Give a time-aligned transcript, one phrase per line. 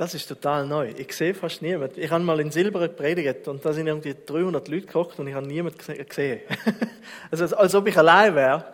[0.00, 0.94] Das ist total neu.
[0.96, 2.00] Ich sehe fast niemanden.
[2.00, 5.34] Ich habe mal in Silber gepredigt und da sind irgendwie 300 Leute gekocht und ich
[5.34, 6.40] habe niemanden gesehen.
[7.30, 8.64] Also als ob ich allein wäre.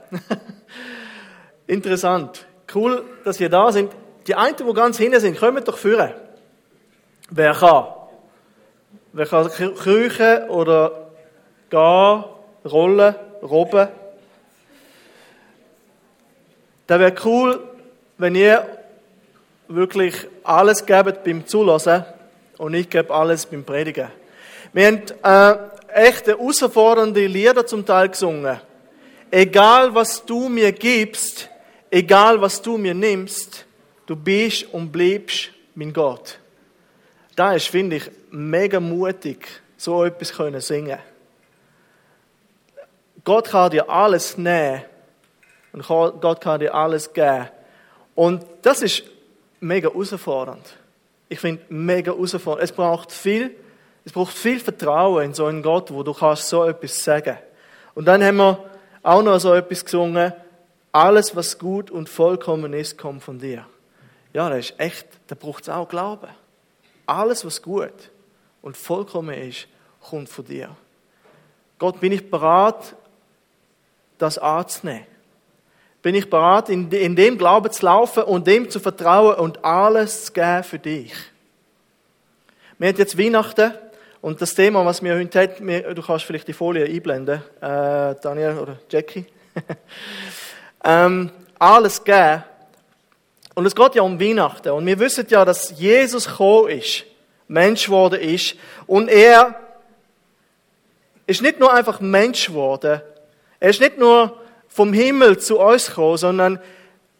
[1.67, 2.47] Interessant.
[2.73, 3.91] Cool, dass ihr da sind.
[4.29, 6.13] Die einen, die ganz hinten sind, kommen doch führen.
[7.31, 7.87] Wer kann?
[9.13, 11.09] Wer kann kriechen oder
[11.71, 12.25] gehen,
[12.65, 13.89] rollen, robben?
[16.87, 17.59] Das wäre cool,
[18.17, 18.76] wenn ihr
[19.69, 22.05] wirklich alles gebt beim Zulassen
[22.59, 24.09] und ich gebe alles beim Predigen.
[24.73, 28.61] Wir haben äh, echt herausfordernde Lieder zum Teil gesungen.
[29.31, 31.49] Egal was du mir gibst,
[31.91, 33.65] egal was du mir nimmst,
[34.07, 36.39] du bist und bleibst mein Gott.
[37.35, 39.47] Da ist, finde ich, mega mutig,
[39.77, 40.99] so etwas können singen.
[43.25, 44.83] Gott kann dir alles nehmen
[45.73, 47.49] und Gott kann dir alles geben.
[48.15, 49.03] Und das ist
[49.61, 50.77] mega herausfordernd.
[51.29, 52.63] Ich finde mega herausfordernd.
[52.63, 53.55] Es braucht viel,
[54.05, 57.39] es braucht viel Vertrauen in so einen Gott, wo du kannst so etwas sagen.
[57.95, 58.71] Und dann haben wir
[59.03, 60.33] auch noch so etwas gesungen.
[60.93, 63.67] Alles, was gut und vollkommen ist, kommt von dir.
[64.33, 66.29] Ja, das ist echt, da braucht es auch Glauben.
[67.07, 68.11] Alles, was gut
[68.63, 69.69] und vollkommen ist,
[70.01, 70.77] kommt von dir.
[71.79, 72.97] Gott, bin ich bereit,
[74.19, 75.07] das anzunehmen?
[76.07, 80.33] Bin ich bereit, in, dem Glauben zu laufen und dem zu vertrauen und alles zu
[80.35, 81.13] geben für dich?
[82.79, 83.75] Wir haben jetzt Weihnachten
[84.21, 88.57] und das Thema, was wir heute haben, du kannst vielleicht die Folie einblenden, äh, Daniel
[88.63, 89.27] oder Jackie.
[90.85, 92.45] ähm, alles geben.
[93.57, 94.71] Und es geht ja um Weihnachten.
[94.71, 97.05] Und wir wissen ja, dass Jesus gekommen ist,
[97.49, 98.55] Mensch geworden ist.
[98.87, 99.57] Und er
[101.27, 103.01] ist nicht nur einfach Mensch geworden.
[103.59, 104.46] Er ist nicht nur
[104.77, 106.59] vom Himmel zu uns gekommen, sondern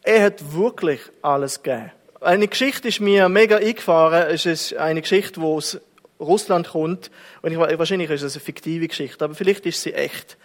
[0.03, 1.91] er hat wirklich alles gegeben.
[2.21, 4.27] Eine Geschichte ist mir mega eingefahren.
[4.29, 5.79] Es ist eine Geschichte, die aus
[6.19, 7.09] Russland kommt.
[7.41, 10.37] Und ich, wahrscheinlich ist es eine fiktive Geschichte, aber vielleicht ist sie echt.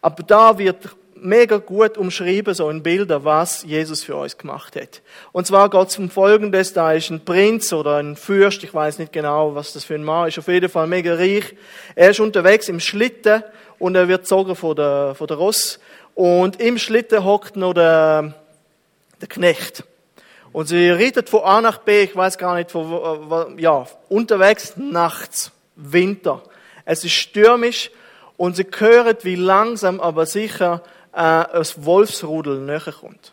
[0.00, 5.02] Aber da wird mega gut umschrieben, so in Bildern, was Jesus für uns gemacht hat.
[5.32, 9.00] Und zwar geht es um Folgendes, da ist ein Prinz oder ein Fürst, ich weiß
[9.00, 11.52] nicht genau, was das für ein Mann ist, auf jeden Fall mega reich.
[11.96, 13.42] Er ist unterwegs im Schlitten
[13.80, 15.80] und er wird gezogen von der, von der Ross
[16.14, 18.34] und im Schlitten hockt noch der,
[19.20, 19.82] der Knecht.
[20.52, 25.50] Und sie redet von A nach B, ich weiß gar nicht, von, ja, unterwegs nachts,
[25.76, 26.42] Winter.
[26.84, 27.90] Es ist stürmisch
[28.36, 33.32] und sie hören, wie langsam aber sicher äh, ein Wolfsrudel näher kommt.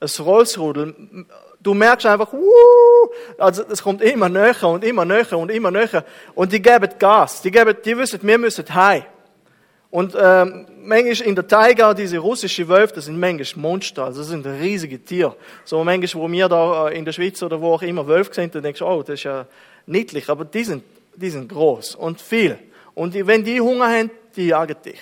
[0.00, 0.94] Ein Wolfsrudel.
[1.60, 3.08] Du merkst einfach, uh,
[3.38, 6.04] also es kommt immer näher und immer näher und immer näher.
[6.34, 7.40] Und die geben Gas.
[7.40, 9.04] Die geben, die wissen, wir müssen heim.
[9.94, 14.28] Und ähm, manchmal in der Taiga, diese russischen Wölfe, das sind manchmal Monster, also das
[14.28, 15.36] sind riesige Tiere.
[15.64, 18.50] So manchmal, wo wir da äh, in der Schweiz oder wo auch immer Wölfe sehen,
[18.50, 19.46] dann denkst du, oh, das ist ja
[19.86, 20.82] niedlich, aber die sind,
[21.14, 22.58] die sind groß und viel.
[22.94, 24.98] Und die, wenn die Hunger haben, die jagen dich.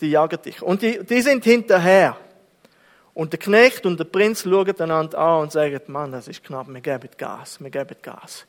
[0.00, 0.62] Die jagen dich.
[0.62, 2.16] Und die, die sind hinterher.
[3.14, 6.68] Und der Knecht und der Prinz schauen einander an und sagen, Mann, das ist knapp,
[6.68, 8.46] wir geben Gas, wir geben Gas.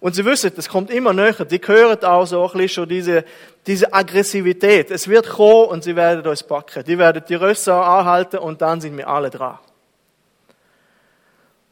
[0.00, 1.44] Und sie wissen, es kommt immer näher.
[1.44, 3.24] Die hören auch so ein bisschen schon diese,
[3.66, 4.90] diese Aggressivität.
[4.90, 6.84] Es wird kommen und sie werden uns packen.
[6.84, 9.58] Die werden die Rösser anhalten und dann sind wir alle dran.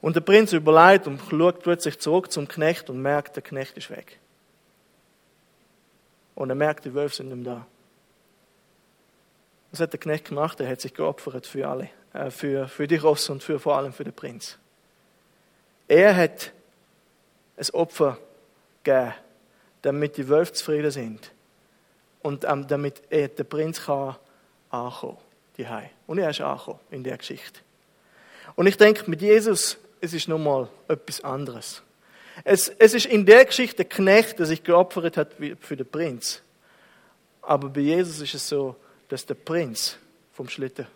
[0.01, 3.91] Und der Prinz überlegt und schaut plötzlich zurück zum Knecht und merkt, der Knecht ist
[3.91, 4.19] weg.
[6.35, 7.67] Und er merkt, die Wölfe sind mehr da.
[9.71, 10.61] Was hat der Knecht gemacht?
[10.61, 13.93] Er hat sich geopfert für alle, äh, für, für die Ross und für, vor allem
[13.93, 14.59] für den Prinz.
[15.89, 16.53] Er hat
[17.63, 18.19] ein Opfer
[18.83, 19.15] geben,
[19.83, 21.31] damit die Wölfe zufrieden sind
[22.21, 24.17] und ähm, damit der Prinz kann
[24.71, 25.19] ankommen,
[25.57, 25.91] die Hei.
[26.07, 27.61] Und er ist angekommen in der Geschichte.
[28.55, 31.83] Und ich denke, mit Jesus, es ist nochmal etwas anderes.
[32.45, 36.43] Es, es ist in der Geschichte der Knecht, der sich geopfert hat für den Prinz.
[37.43, 38.77] Aber bei Jesus ist es so,
[39.09, 39.97] dass der Prinz
[40.33, 40.87] vom Schlitten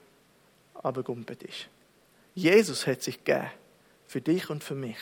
[0.74, 1.68] abgegumpelt ist.
[2.34, 3.50] Jesus hat sich gegeben.
[4.06, 4.96] Für dich und für mich.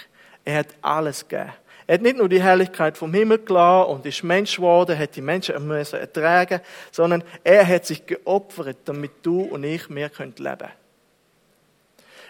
[0.45, 1.53] Er hat alles gegeben.
[1.87, 5.21] Er hat nicht nur die Herrlichkeit vom Himmel gelassen und ist Mensch geworden, hat die
[5.21, 6.61] Menschen müssen ertragen,
[6.91, 10.59] sondern er hat sich geopfert, damit du und ich mehr leben können.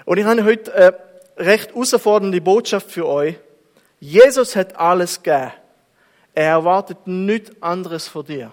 [0.04, 0.94] Und ich habe heute eine
[1.46, 3.36] recht herausfordernde Botschaft für euch.
[4.00, 5.52] Jesus hat alles gegeben.
[6.34, 8.52] Er erwartet nichts anderes von dir.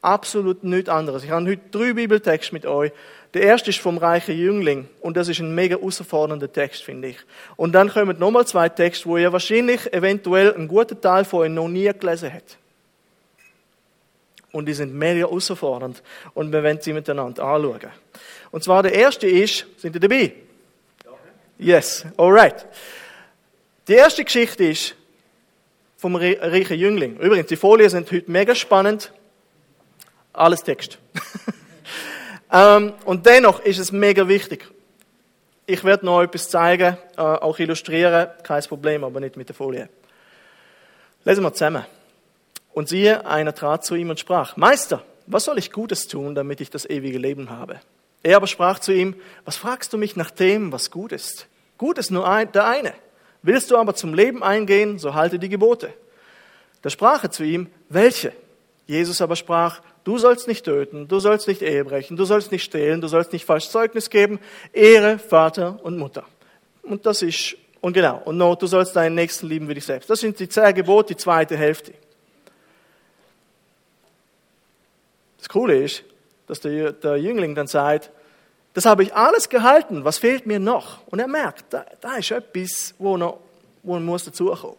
[0.00, 1.24] Absolut nichts anderes.
[1.24, 2.90] Ich habe heute drei Bibeltexte mit euch.
[3.36, 7.18] Der erste ist vom reichen Jüngling und das ist ein mega herausfordernder Text, finde ich.
[7.56, 11.50] Und dann kommen nochmal zwei Texte, wo ihr wahrscheinlich eventuell einen guten Teil von euch
[11.50, 12.56] noch nie gelesen habt.
[14.52, 16.02] Und die sind mega herausfordernd
[16.32, 17.90] und wir werden sie miteinander anschauen.
[18.52, 20.32] Und zwar der erste ist, sind ihr dabei?
[21.58, 22.64] Yes, alright.
[23.86, 24.94] Die erste Geschichte ist
[25.98, 27.18] vom reichen Jüngling.
[27.18, 29.12] Übrigens, die Folien sind heute mega spannend.
[30.32, 30.96] Alles Text.
[32.52, 34.66] ähm, und dennoch ist es mega wichtig.
[35.66, 39.88] Ich werde noch etwas zeigen, äh, auch illustrieren, kein Problem, aber nicht mit der Folie.
[41.24, 41.84] Lesen wir zusammen.
[42.72, 46.60] Und siehe, einer trat zu ihm und sprach, Meister, was soll ich Gutes tun, damit
[46.60, 47.80] ich das ewige Leben habe?
[48.22, 51.48] Er aber sprach zu ihm, was fragst du mich nach dem, was gut ist?
[51.78, 52.92] Gut ist nur ein, der eine.
[53.42, 55.92] Willst du aber zum Leben eingehen, so halte die Gebote.
[56.82, 58.32] Da sprach er zu ihm, welche?
[58.86, 62.62] Jesus aber sprach, du sollst nicht töten, du sollst nicht Ehe brechen, du sollst nicht
[62.62, 64.38] stehlen, du sollst nicht falsch Zeugnis geben,
[64.72, 66.24] Ehre Vater und Mutter.
[66.82, 70.08] Und das ist, und genau, und noch, du sollst deinen Nächsten lieben wie dich selbst.
[70.08, 71.92] Das sind die zehn Gebote, die zweite Hälfte.
[75.38, 76.04] Das Coole ist,
[76.46, 78.12] dass der, der Jüngling dann sagt,
[78.74, 81.04] das habe ich alles gehalten, was fehlt mir noch?
[81.08, 83.40] Und er merkt, da, da ist etwas, wo, noch,
[83.82, 84.76] wo man muss dazukommen.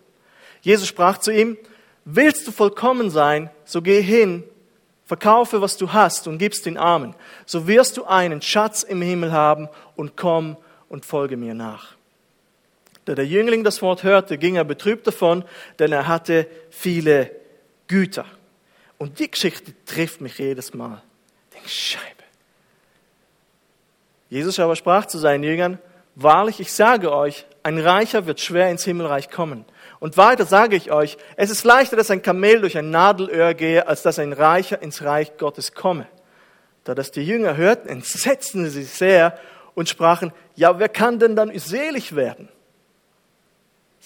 [0.62, 1.57] Jesus sprach zu ihm,
[2.06, 4.45] willst du vollkommen sein, so geh hin,
[5.07, 7.15] verkaufe, was du hast und gibst den Armen.
[7.45, 10.57] So wirst du einen Schatz im Himmel haben und komm
[10.89, 11.95] und folge mir nach.
[13.06, 15.45] Da der Jüngling das Wort hörte, ging er betrübt davon,
[15.80, 17.31] denn er hatte viele
[17.88, 18.25] Güter.
[18.98, 21.01] Und die Geschichte trifft mich jedes Mal.
[21.45, 22.04] Ich denke, Scheibe.
[24.30, 25.80] Jesus aber sprach zu seinen Jüngern,
[26.15, 29.63] wahrlich, ich sage euch, ein Reicher wird schwer ins Himmelreich kommen.
[29.99, 33.88] Und weiter sage ich euch, es ist leichter, dass ein Kamel durch ein Nadelöhr gehe,
[33.88, 36.07] als dass ein Reicher ins Reich Gottes komme.
[36.83, 39.38] Da das die Jünger hörten, entsetzten sie sich sehr
[39.73, 42.49] und sprachen, ja, wer kann denn dann selig werden?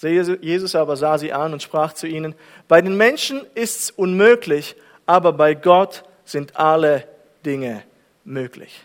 [0.00, 2.34] Jesus aber sah sie an und sprach zu ihnen,
[2.66, 4.74] bei den Menschen ist's unmöglich,
[5.06, 7.06] aber bei Gott sind alle
[7.44, 7.84] Dinge
[8.24, 8.84] möglich.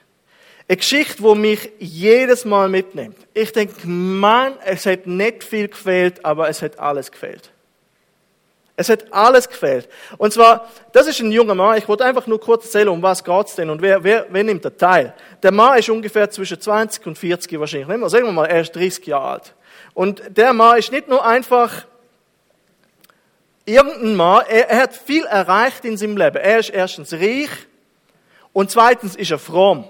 [0.69, 3.17] Eine Geschichte, die mich jedes Mal mitnimmt.
[3.33, 7.51] Ich denke, Mann, es hat nicht viel gefehlt, aber es hat alles gefehlt.
[8.79, 9.89] Es hat alles gefehlt.
[10.17, 11.77] Und zwar, das ist ein junger Mann.
[11.77, 14.65] Ich wollte einfach nur kurz erzählen, um was geht's denn und wer, wer, wer nimmt
[14.65, 15.15] da teil.
[15.41, 17.87] Der Mann ist ungefähr zwischen 20 und 40 wahrscheinlich.
[17.87, 19.55] Nehmen wir, sagen wir mal, er ist 30 Jahre alt.
[19.95, 21.85] Und der Mann ist nicht nur einfach
[23.65, 26.37] irgendein Mann, er, er hat viel erreicht in seinem Leben.
[26.37, 27.49] Er ist erstens reich
[28.53, 29.85] und zweitens ist er fromm.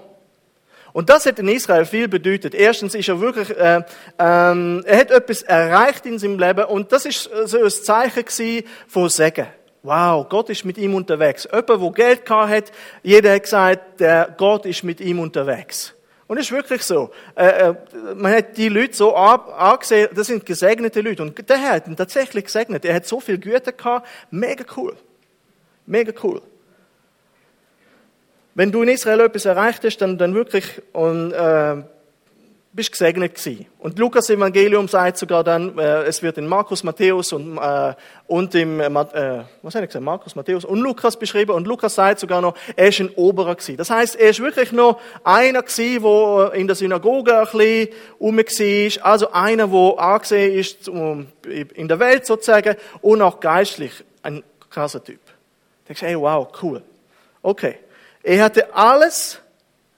[0.92, 2.54] Und das hat in Israel viel bedeutet.
[2.54, 3.82] Erstens ist er wirklich, äh,
[4.18, 9.08] ähm, er hat etwas erreicht in seinem Leben und das ist so ein Zeichen von
[9.08, 9.46] Segen.
[9.82, 11.48] Wow, Gott ist mit ihm unterwegs.
[11.50, 15.94] Jemand, der Geld gehabt hat, jeder hat gesagt, der Gott ist mit ihm unterwegs.
[16.26, 17.10] Und es ist wirklich so.
[17.34, 17.74] Äh, äh,
[18.14, 21.22] man hat die Leute so angesehen, das sind gesegnete Leute.
[21.22, 22.84] Und der Herr hat ihn tatsächlich gesegnet.
[22.84, 24.06] Er hat so viel Güter gehabt.
[24.30, 24.94] Mega cool.
[25.86, 26.42] Mega cool
[28.58, 31.76] wenn du in Israel etwas erreicht hast, dann, dann wirklich und, äh,
[32.72, 33.66] bist gesegnet gewesen.
[33.78, 37.94] Und Lukas Evangelium sagt sogar dann, äh, es wird in Markus, Matthäus und, äh,
[38.26, 38.90] und im, äh,
[39.62, 41.52] was habe ich gesagt, Markus, Matthäus und Lukas beschrieben.
[41.52, 43.76] Und Lukas sagt sogar noch, er ist ein Oberer gewesen.
[43.76, 48.38] Das heißt, er ist wirklich noch einer gewesen, der in der Synagoge ein bisschen rum
[48.38, 49.06] war.
[49.06, 53.92] Also einer, der angesehen ist in der Welt sozusagen und auch geistlich
[54.24, 55.20] ein krasser Typ.
[55.24, 55.32] Da
[55.94, 56.82] denkst du, hey, wow, cool.
[57.40, 57.76] Okay.
[58.28, 59.38] Er hatte alles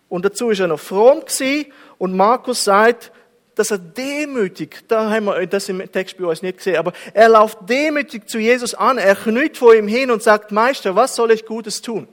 [0.09, 3.11] und dazu ist er noch fromm gewesen und Markus sagt,
[3.57, 7.29] dass er demütig, da haben wir das im Text bei uns nicht gesehen, aber er
[7.29, 11.33] läuft demütig zu Jesus an, er kniet vor ihm hin und sagt, Meister, was soll
[11.33, 12.07] ich Gutes tun?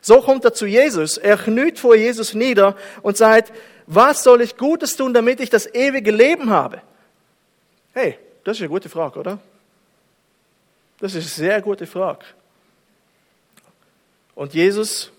[0.00, 3.52] So kommt er zu Jesus, er kniet vor Jesus nieder und sagt,
[3.88, 6.82] was soll ich Gutes tun, damit ich das ewige Leben habe?
[7.94, 9.40] Hey, das ist eine gute Frage, oder?
[11.00, 12.26] Das ist eine sehr gute Frage.
[14.36, 15.10] Und Jesus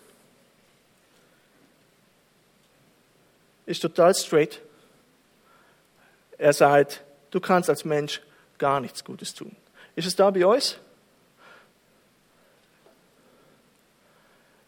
[3.70, 4.62] ist total straight.
[6.38, 8.22] Er sagt, du kannst als Mensch
[8.58, 9.56] gar nichts Gutes tun.
[9.96, 10.78] Ist es da bei euch?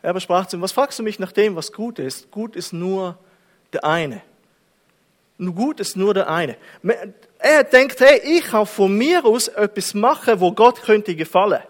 [0.03, 2.29] Er aber sprach zu ihm, was fragst du mich nach dem, was gut ist?
[2.31, 3.17] Gut ist nur
[3.73, 4.21] der eine.
[5.39, 6.57] Gut ist nur der eine.
[7.39, 11.63] Er denkt, hey, ich kann von mir aus etwas machen, wo Gott könnte gefallen.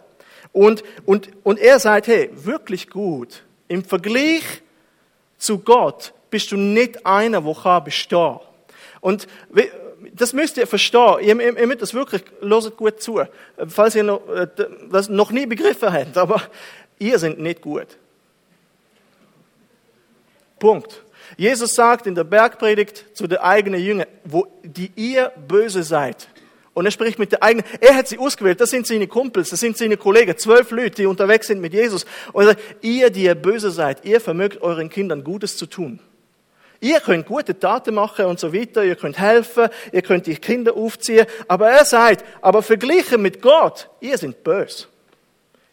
[0.52, 3.44] Und, und, und er sagt, hey, wirklich gut.
[3.70, 4.62] Im Vergleich
[5.38, 8.40] zu Gott bist du nicht einer, der kann bestehen.
[9.02, 9.28] Und
[10.14, 11.18] das müsst ihr verstehen.
[11.22, 13.22] Ihr, ihr, ihr müsst das wirklich, loset gut zu.
[13.68, 14.48] Falls ihr noch, äh,
[14.90, 16.18] das noch nie begriffen habt.
[16.18, 16.42] Aber
[17.00, 17.88] ihr seid nicht gut.
[20.60, 21.04] Punkt.
[21.38, 26.28] Jesus sagt in der Bergpredigt zu den eigenen Jüngern, wo die ihr böse seid.
[26.74, 29.60] Und er spricht mit der eigenen, er hat sie ausgewählt, das sind seine Kumpels, das
[29.60, 32.06] sind seine Kollegen, zwölf Leute, die unterwegs sind mit Jesus.
[32.32, 36.00] Und er sagt, ihr, die ihr böse seid, ihr vermögt euren Kindern Gutes zu tun.
[36.84, 40.76] Ihr könnt gute Taten machen und so weiter, ihr könnt helfen, ihr könnt die Kinder
[40.76, 44.88] aufziehen, aber er sagt, aber verglichen mit Gott, ihr seid böse.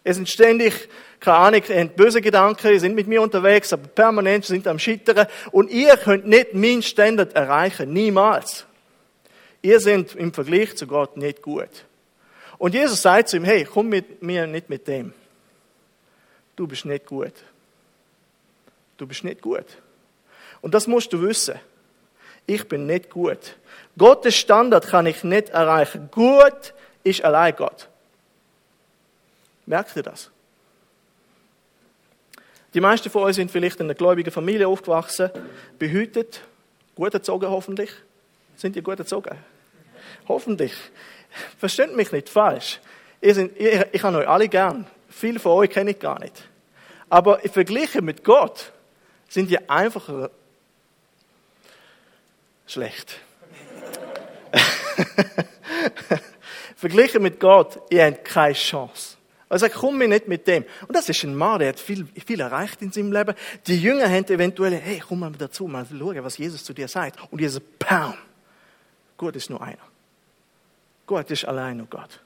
[0.05, 0.87] Ihr seid ständig,
[1.19, 4.79] keine Ahnung, ihr habt böse Gedanken, ihr seid mit mir unterwegs, aber permanent sind am
[4.79, 8.67] Schittern und ihr könnt nicht meinen Standard erreichen, niemals.
[9.63, 11.87] Ihr seid im Vergleich zu Gott nicht gut.
[12.59, 15.15] Und Jesus sagt zu ihm, hey, komm mit mir nicht mit dem.
[16.55, 17.33] Du bist nicht gut.
[18.99, 19.65] Du bist nicht gut.
[20.61, 21.59] Und das musst du wissen.
[22.47, 23.57] Ich bin nicht gut.
[23.97, 26.09] Gottes Standard kann ich nicht erreichen.
[26.11, 26.75] Gut
[27.05, 27.89] ist allein Gott.
[29.67, 30.31] Merkt ihr das?
[32.75, 35.31] Die meisten von euch sind vielleicht in einer gläubigen Familie aufgewachsen,
[35.79, 36.41] behütet,
[36.95, 37.91] gut erzogen hoffentlich.
[38.57, 39.37] Sind ihr gut erzogen?
[40.27, 40.73] Hoffentlich.
[41.59, 42.81] Versteht mich nicht falsch.
[43.21, 44.87] Sind, ich, ich habe euch alle gern.
[45.09, 46.49] Viele von euch kenne ich gar nicht.
[47.09, 48.73] Aber im Vergleich mit Gott
[49.29, 50.31] sind ihr einfach
[52.71, 53.19] schlecht.
[56.77, 59.17] Verglichen mit Gott, ihr habt keine Chance.
[59.49, 60.65] Also er sagt, komm mir nicht mit dem.
[60.87, 63.35] Und das ist ein Mann, der hat viel, viel erreicht in seinem Leben.
[63.67, 67.19] Die Jünger haben eventuell, hey, komm mal dazu, mal schauen, was Jesus zu dir sagt.
[67.31, 68.15] Und Jesus, Pam.
[69.17, 69.79] Gott ist nur einer.
[71.07, 72.21] Gott ist allein nur Gott.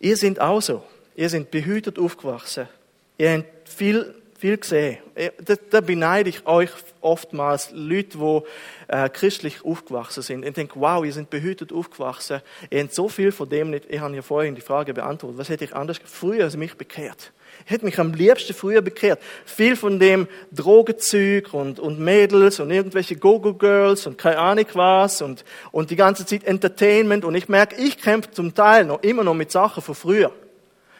[0.00, 0.84] Ihr seid auch so.
[1.14, 2.68] Ihr seid behütet aufgewachsen.
[3.16, 4.98] Ihr habt viel viel gesehen.
[5.14, 5.30] Äh,
[5.70, 6.68] da, beneide ich euch
[7.00, 8.40] oftmals Leute, die
[8.88, 10.44] äh, christlich aufgewachsen sind.
[10.44, 12.42] Ich denke, wow, ihr seid behütet aufgewachsen.
[12.68, 13.86] Ihr habt so viel von dem nicht.
[13.88, 15.38] Ich habe ja vorhin die Frage beantwortet.
[15.38, 17.32] Was hätte ich anders früher als mich bekehrt?
[17.64, 19.18] Ich hätte mich am liebsten früher bekehrt.
[19.46, 25.42] Viel von dem Drogenzeug und, und Mädels und irgendwelche Go-Go-Girls und keine Ahnung was und,
[25.72, 27.24] und die ganze Zeit Entertainment.
[27.24, 30.32] Und ich merke, ich kämpfe zum Teil noch immer noch mit Sachen von früher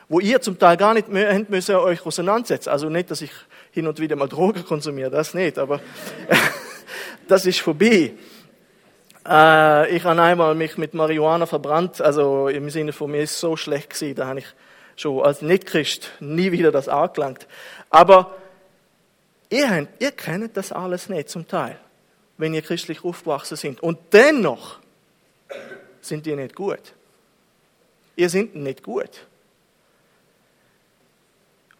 [0.09, 2.69] wo ihr zum Teil gar nicht mehr habt müssen euch auseinandersetzen.
[2.69, 3.31] Also nicht, dass ich
[3.71, 5.81] hin und wieder mal Drogen konsumiere, das nicht, aber
[7.29, 8.13] das ist vorbei.
[9.27, 13.41] Äh, ich habe einmal mich mit Marihuana verbrannt, also im Sinne von mir ist es
[13.41, 14.47] so schlecht gewesen, da habe ich
[14.97, 17.47] schon als Nicht-Christ nie wieder das angelangt.
[17.91, 18.37] Aber
[19.51, 21.79] ihr, ihr kennt das alles nicht zum Teil,
[22.37, 23.83] wenn ihr christlich aufgewachsen sind.
[23.83, 24.79] Und dennoch
[26.01, 26.95] sind ihr nicht gut.
[28.17, 29.27] Ihr seid nicht gut.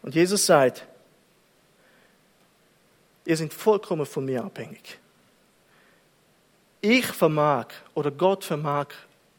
[0.05, 0.85] Und Jesus sagt,
[3.25, 4.99] ihr seid vollkommen von mir abhängig.
[6.79, 8.89] Ich vermag oder Gott vermag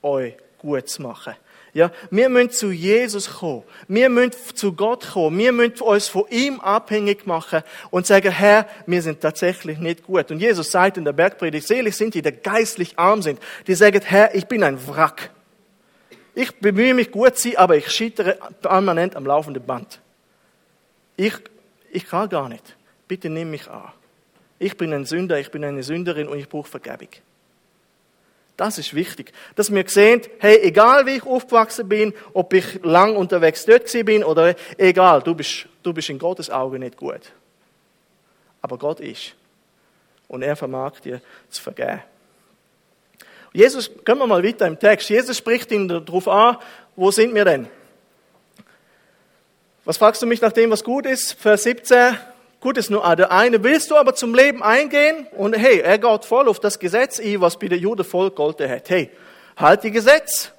[0.03, 1.35] euch gut zu machen.
[1.73, 3.63] Ja, wir müssen zu Jesus kommen.
[3.87, 5.39] Wir müssen zu Gott kommen.
[5.39, 10.33] Wir müssen uns von ihm abhängig machen und sagen, Herr, wir sind tatsächlich nicht gut.
[10.33, 13.39] Und Jesus sagt in der Bergpredigt, selig sind die, die geistlich arm sind.
[13.69, 15.31] Die sagen, Herr, ich bin ein Wrack.
[16.35, 20.01] Ich bemühe mich gut zu sein, aber ich scheitere permanent am laufenden Band.
[21.17, 21.35] Ich,
[21.91, 22.77] ich kann gar nicht.
[23.09, 23.93] Bitte nimm mich an.
[24.59, 27.09] Ich bin ein Sünder, ich bin eine Sünderin und ich brauche Vergebung.
[28.57, 29.33] Das ist wichtig.
[29.55, 34.25] Dass wir sehen, hey, egal wie ich aufgewachsen bin, ob ich lang unterwegs dort bin
[34.25, 37.21] oder egal, du bist, du bist in Gottes Augen nicht gut.
[38.63, 39.35] Aber Gott ist.
[40.29, 41.21] Und er vermag dir
[41.51, 42.03] zu vergeben.
[43.53, 45.09] Jesus, können wir mal weiter im Text.
[45.09, 46.57] Jesus spricht ihn darauf an,
[46.95, 47.69] wo sind wir denn?
[49.87, 51.35] Was fragst du mich nach dem, was gut ist?
[51.35, 52.19] Vers 17.
[52.59, 53.63] Gut ist nur der eine.
[53.63, 55.29] Willst du aber zum Leben eingehen?
[55.37, 58.69] Und hey, er geht voll auf das Gesetz ein, was bei der Jude voll golden
[58.69, 58.91] hat.
[58.91, 59.11] Hey,
[59.57, 60.51] halt die Gesetz.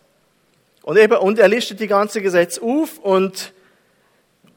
[0.82, 3.52] Und eben, und er listet die ganze Gesetz auf und,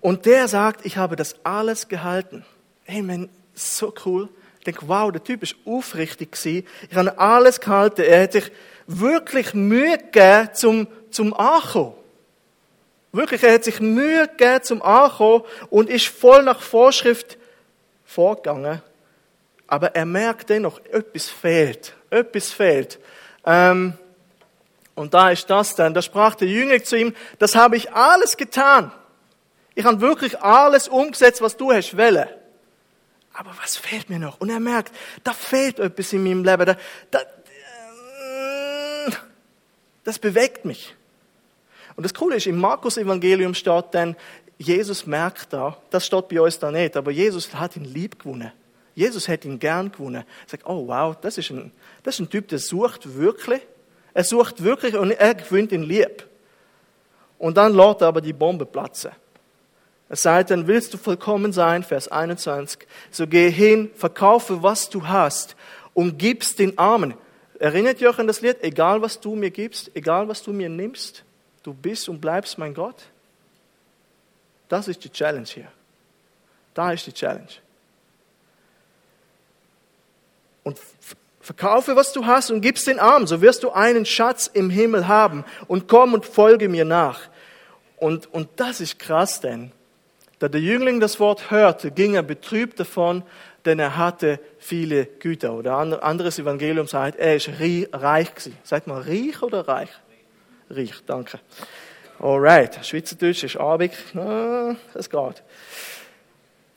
[0.00, 2.44] und der sagt, ich habe das alles gehalten.
[2.84, 4.28] Hey, man, so cool.
[4.60, 6.64] Ich denke, wow, der Typ ist aufrichtig gewesen.
[6.88, 8.02] Ich habe alles gehalten.
[8.02, 8.52] Er hat sich
[8.86, 11.94] wirklich Mühe gegeben zum, zum Ankommen.
[13.12, 17.38] Wirklich, er hat sich Mühe gegeben zum Ankommen und ist voll nach Vorschrift
[18.04, 18.82] vorgegangen.
[19.66, 21.94] Aber er merkt dennoch, etwas fehlt.
[22.10, 22.98] Etwas fehlt.
[23.44, 23.94] Ähm,
[24.94, 25.94] und da ist das dann.
[25.94, 28.92] Da sprach der Jünger zu ihm, das habe ich alles getan.
[29.74, 32.28] Ich habe wirklich alles umgesetzt, was du hast wollen.
[33.32, 34.40] Aber was fehlt mir noch?
[34.40, 36.66] Und er merkt, da fehlt etwas in meinem Leben.
[36.66, 36.76] Da,
[37.10, 37.20] da,
[39.06, 39.10] äh,
[40.04, 40.94] das bewegt mich.
[42.00, 44.16] Und das Coole ist, im Markus-Evangelium steht dann,
[44.57, 48.52] Jesus merkt da, das steht bei uns da nicht, aber Jesus hat ihn lieb gewonnen.
[48.95, 50.25] Jesus hat ihn gern gewonnen.
[50.47, 53.61] Er sagt, oh wow, das ist ein, das ist ein Typ, der sucht wirklich.
[54.14, 56.26] Er sucht wirklich und er gewinnt ihn lieb.
[57.37, 59.11] Und dann lässt er aber die Bombe platzen.
[60.09, 65.07] Er sagt dann, willst du vollkommen sein, Vers 21, so geh hin, verkaufe, was du
[65.07, 65.54] hast
[65.92, 67.12] und gibst den Armen.
[67.59, 68.57] Erinnert ihr euch an das Lied?
[68.62, 71.25] Egal, was du mir gibst, egal, was du mir nimmst,
[71.62, 73.02] Du bist und bleibst mein Gott.
[74.68, 75.70] Das ist die Challenge hier.
[76.74, 77.48] Da ist die Challenge.
[80.62, 80.78] und
[81.40, 85.08] verkaufe, was du hast und gib's den Armen, so wirst du einen Schatz im Himmel
[85.08, 87.22] haben und komm und folge mir nach.
[87.96, 89.72] Und, und das ist krass, denn
[90.38, 93.22] da der Jüngling das Wort hörte, ging er betrübt davon,
[93.66, 95.52] denn er hatte viele Güter.
[95.52, 97.50] Oder anderes Evangelium sagt, er ist
[97.92, 98.30] reich.
[98.62, 99.90] Sagt mal reich oder reich?
[100.70, 101.40] Reich, danke.
[102.20, 103.92] Alright, Schweizerdeutsch ist Abend,
[104.94, 105.42] es geht.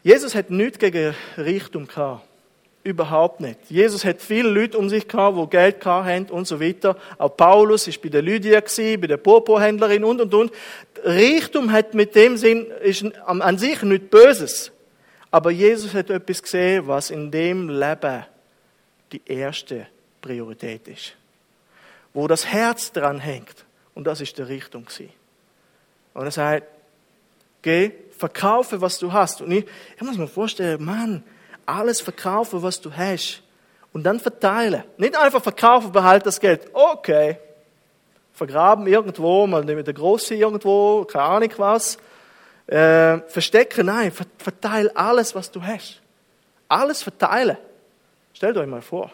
[0.01, 2.27] Jesus hat nichts gegen Reichtum gehabt.
[2.83, 3.59] Überhaupt nicht.
[3.69, 6.97] Jesus hat viele Leute um sich gehabt, die Geld haben und so weiter.
[7.17, 10.51] Auch Paulus ist bei der Lydia gewesen, bei der Popo-Händlerin und und und.
[11.01, 14.71] Reichtum hat mit dem Sinn, ist an sich nichts Böses.
[15.31, 18.25] Aber Jesus hat etwas gesehen, was in dem Leben
[19.13, 19.87] die erste
[20.21, 21.15] Priorität ist.
[22.13, 23.62] Wo das Herz dran hängt.
[23.95, 24.87] Und das ist die Richtung
[26.13, 26.67] Und er sagt,
[27.61, 29.41] geh, verkaufe, was du hast.
[29.41, 31.23] Und ich, ich muss mir vorstellen, Mann,
[31.65, 33.41] alles verkaufen, was du hast.
[33.91, 34.83] Und dann verteilen.
[34.97, 36.67] Nicht einfach verkaufen, behalte das Geld.
[36.73, 37.37] Okay.
[38.33, 41.97] Vergraben irgendwo, mal mit der Große irgendwo, keine Ahnung was.
[42.65, 46.01] Äh, verstecken, nein, verteile alles, was du hast.
[46.67, 47.57] Alles verteilen.
[48.33, 49.11] Stellt euch mal vor.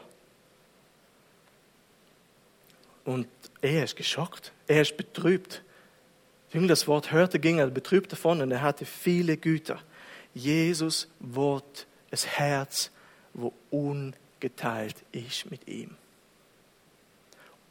[3.09, 3.27] Und
[3.63, 4.51] er ist geschockt.
[4.67, 5.63] Er ist betrübt.
[6.53, 9.79] Jünger das Wort hörte, ging er betrübt davon und er hatte viele Güter.
[10.35, 12.91] Jesus wird ein Herz,
[13.33, 15.95] wo ungeteilt ist mit ihm.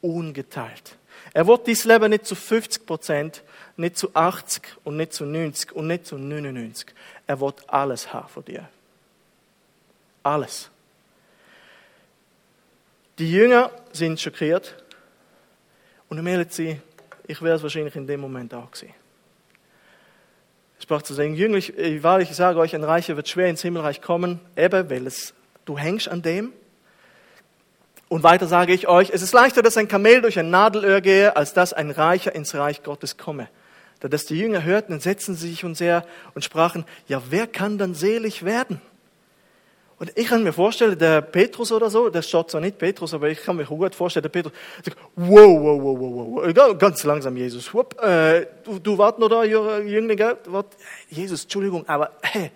[0.00, 0.96] Ungeteilt.
[1.32, 3.44] Er wird dieses Leben nicht zu 50 Prozent,
[3.76, 6.88] nicht zu 80 und nicht zu 90 und nicht zu 99.
[7.28, 8.68] Er wird alles haben von dir.
[10.24, 10.68] Alles.
[13.20, 14.74] Die Jünger sind schockiert
[16.08, 16.82] und um ehrlich zu sein,
[17.26, 18.94] ich wäre es wahrscheinlich in dem Moment auch gewesen.
[20.78, 23.62] Ich sprach zu den Jüngern, ich, wahrlich, ich sage euch, ein Reicher wird schwer ins
[23.62, 25.34] Himmelreich kommen, eben, weil es,
[25.64, 26.52] du hängst an dem.
[28.08, 31.36] Und weiter sage ich euch, es ist leichter, dass ein Kamel durch ein Nadelöhr gehe,
[31.36, 33.48] als dass ein Reicher ins Reich Gottes komme.
[34.00, 37.76] Da das die Jünger hörten, entsetzten sie sich und sehr und sprachen, ja, wer kann
[37.76, 38.80] dann selig werden?
[39.98, 43.30] Und ich kann mir vorstellen, der Petrus oder so, der steht zwar nicht Petrus, aber
[43.30, 44.52] ich kann mir gut vorstellen, der Petrus
[44.84, 49.28] sagt, wow, wow, wow, wow, wow, ganz langsam, Jesus, Wupp, äh, du, du wart noch
[49.28, 50.76] da, Jüngling, wart,
[51.08, 52.52] Jesus, Entschuldigung, aber, hey,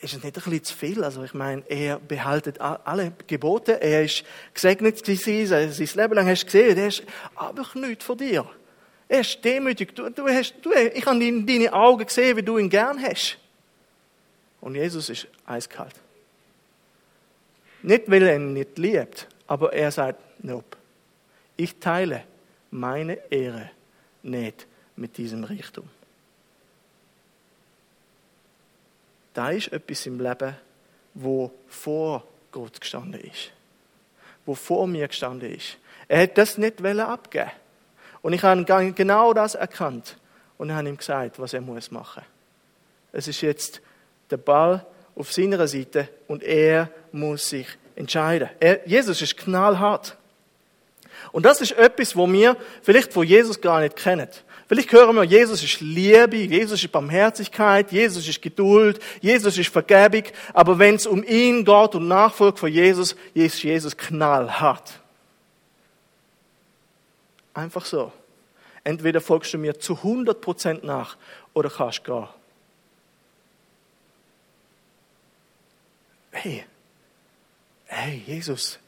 [0.00, 1.02] ist es nicht ein bisschen zu viel?
[1.02, 4.22] Also ich meine, er behaltet alle Gebote, er ist
[4.54, 7.02] gesegnet gewesen, sein Leben lang hast du gesehen, er ist
[7.34, 8.46] aber nichts von dir.
[9.08, 12.58] Er ist demütig, du, du hast, du, ich habe in deine Augen gesehen, wie du
[12.58, 13.36] ihn gern hast.
[14.60, 15.94] Und Jesus ist eiskalt.
[17.82, 20.76] Nicht, weil er ihn nicht liebt, aber er sagt, nope.
[21.56, 22.24] Ich teile
[22.70, 23.70] meine Ehre
[24.22, 25.88] nicht mit diesem Reichtum.
[29.32, 30.56] Da ist etwas im Leben,
[31.14, 33.52] wo vor Gott gestanden ist.
[34.46, 35.76] Wo vor mir gestanden ist.
[36.08, 37.50] Er hat das nicht abgeben
[38.22, 40.16] Und ich habe genau das erkannt.
[40.58, 42.22] Und habe ihm gesagt, was er muss machen.
[43.12, 43.82] Es ist jetzt
[44.30, 44.86] der Ball
[45.16, 48.50] auf seiner Seite und er muss sich entscheiden.
[48.60, 50.16] Er, Jesus ist knallhart.
[51.32, 54.28] Und das ist etwas, wo wir vielleicht von Jesus gar nicht kennen.
[54.68, 60.24] Vielleicht hören wir, Jesus ist Liebe, Jesus ist Barmherzigkeit, Jesus ist Geduld, Jesus ist Vergebung.
[60.52, 65.00] Aber wenn es um ihn geht und Nachfolge von Jesus, ist Jesus knallhart.
[67.54, 68.12] Einfach so.
[68.84, 71.16] Entweder folgst du mir zu 100% nach
[71.54, 72.26] oder kannst gehen.
[76.38, 76.64] Hey,
[77.86, 78.78] hey, Jesus,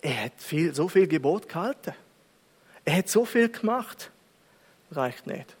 [0.00, 1.92] er hat viel, so viel Gebot gehalten.
[2.84, 4.12] Er hat so viel gemacht.
[4.92, 5.56] Reicht nicht.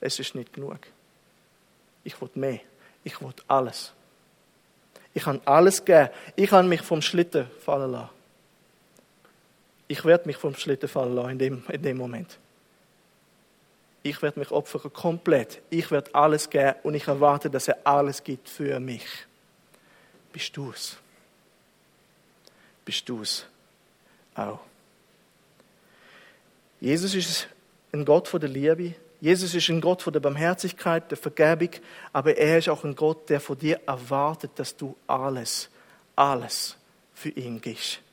[0.00, 0.78] Es ist nicht genug.
[2.04, 2.60] Ich will mehr.
[3.02, 3.92] Ich will alles.
[5.14, 6.10] Ich kann alles geben.
[6.36, 8.10] Ich kann mich vom Schlitten fallen lassen.
[9.88, 12.38] Ich werde mich vom Schlitten fallen lassen in dem, in dem Moment.
[14.04, 15.62] Ich werde mich opfern komplett.
[15.70, 19.06] Ich werde alles geben und ich erwarte, dass er alles gibt für mich.
[20.30, 20.98] Bist du es?
[22.84, 23.46] Bist du es
[24.34, 24.60] auch?
[26.80, 27.48] Jesus ist
[27.92, 28.94] ein Gott von der Liebe.
[29.22, 31.70] Jesus ist ein Gott von der Barmherzigkeit, der Vergebung,
[32.12, 35.70] aber er ist auch ein Gott, der von dir erwartet, dass du alles,
[36.14, 36.76] alles
[37.14, 38.03] für ihn gibst.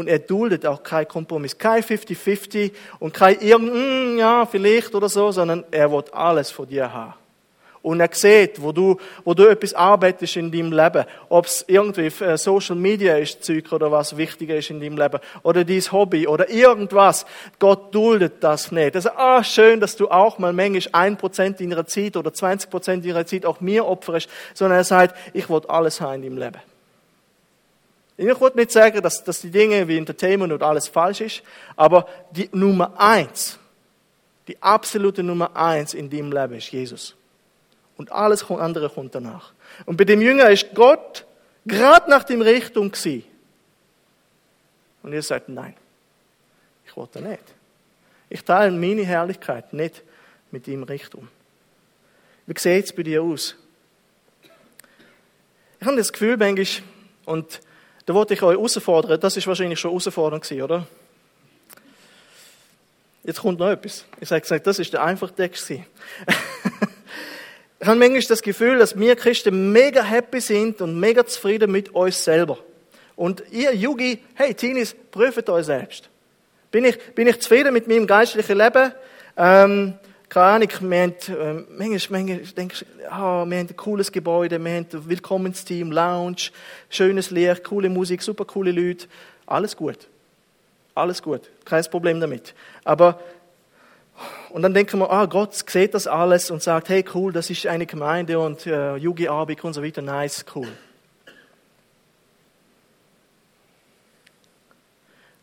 [0.00, 5.30] Und er duldet auch keinen Kompromiss, kein 50-50 und kein irgendein, ja, vielleicht oder so,
[5.30, 7.14] sondern er wird alles von dir haben.
[7.82, 11.04] Und er sieht, wo du, wo du etwas arbeitest in deinem Leben.
[11.28, 15.18] Ob es irgendwie äh, Social Media ist, Zeug oder was wichtiger ist in deinem Leben.
[15.42, 17.24] Oder dein Hobby oder irgendwas.
[17.58, 18.96] Gott duldet das nicht.
[18.96, 23.04] Also, ah, schön, dass du auch mal manchmal ein Prozent deiner Zeit oder 20 Prozent
[23.04, 24.28] deiner Zeit auch mir opferst.
[24.52, 26.69] Sondern er sagt, ich will alles haben in deinem Leben.
[28.22, 31.42] Ich wollte nicht sagen, dass, dass die Dinge wie Entertainment und alles falsch ist,
[31.74, 33.58] aber die Nummer eins,
[34.46, 37.16] die absolute Nummer eins in deinem Leben ist Jesus.
[37.96, 39.52] Und alles andere kommt danach.
[39.86, 41.24] Und bei dem Jünger ist Gott
[41.64, 43.24] gerade nach dem Richtung gewesen.
[45.02, 45.74] Und ihr sagt, nein,
[46.84, 47.44] ich wollte nicht.
[48.28, 50.02] Ich teile meine Herrlichkeit nicht
[50.50, 51.26] mit ihm Richtung.
[52.44, 53.56] Wie sieht es bei dir aus?
[55.80, 56.84] Ich habe das Gefühl, manchmal,
[57.24, 57.60] und
[58.10, 60.84] da wollte ich euch herausfordern, das ist wahrscheinlich schon herausfordernd gewesen, oder?
[63.22, 64.04] Jetzt kommt noch etwas.
[64.20, 65.70] Ich habe gesagt, das ist der einfache Text.
[65.70, 65.80] ich
[67.84, 72.24] habe manchmal das Gefühl, dass wir Christen mega happy sind und mega zufrieden mit uns
[72.24, 72.58] selber.
[73.14, 76.08] Und ihr Yugi, hey Teenies, prüft euch selbst.
[76.72, 78.90] Bin ich, bin ich zufrieden mit meinem geistlichen Leben?
[79.36, 79.94] Ähm,
[80.30, 84.64] keine Ahnung, wir haben, äh, manchmal, manchmal denke ich, oh, wir haben ein cooles Gebäude,
[84.64, 86.50] wir haben ein Willkommensteam, Lounge,
[86.88, 89.08] schönes Licht, coole Musik, super coole Leute.
[89.44, 90.06] Alles gut.
[90.94, 91.50] Alles gut.
[91.64, 92.54] Kein Problem damit.
[92.84, 93.20] Aber,
[94.50, 97.66] und dann denken wir, ah, Gott sieht das alles und sagt, hey, cool, das ist
[97.66, 100.68] eine Gemeinde und äh, Abik und so weiter, nice, cool.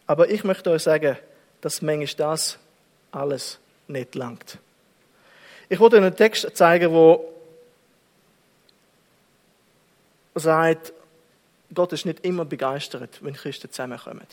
[0.06, 1.17] Aber ich möchte euch sagen,
[1.60, 2.58] dass manchmal das
[3.12, 4.60] alles nicht langt.
[5.69, 7.34] Ich wollte einen Text zeigen, wo
[10.36, 10.93] sagt,
[11.73, 14.25] Gott ist nicht immer begeistert, wenn Christen zusammenkommen.